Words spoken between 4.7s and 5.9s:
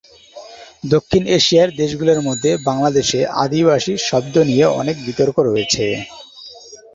অনেক বিতর্ক রয়েছে।